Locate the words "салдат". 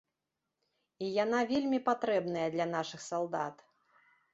3.13-3.69